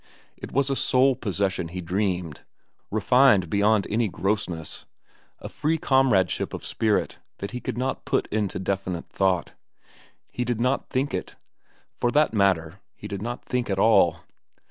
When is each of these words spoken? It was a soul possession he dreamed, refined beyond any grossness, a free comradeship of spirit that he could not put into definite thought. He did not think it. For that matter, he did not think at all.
It 0.35 0.51
was 0.51 0.71
a 0.71 0.75
soul 0.75 1.15
possession 1.15 1.67
he 1.67 1.79
dreamed, 1.79 2.41
refined 2.89 3.51
beyond 3.51 3.85
any 3.87 4.07
grossness, 4.07 4.87
a 5.37 5.47
free 5.47 5.77
comradeship 5.77 6.55
of 6.55 6.65
spirit 6.65 7.19
that 7.37 7.51
he 7.51 7.59
could 7.59 7.77
not 7.77 8.03
put 8.03 8.25
into 8.31 8.57
definite 8.57 9.11
thought. 9.11 9.53
He 10.31 10.43
did 10.43 10.59
not 10.59 10.89
think 10.89 11.13
it. 11.13 11.35
For 11.93 12.09
that 12.13 12.33
matter, 12.33 12.79
he 12.95 13.07
did 13.07 13.21
not 13.21 13.45
think 13.45 13.69
at 13.69 13.77
all. 13.77 14.21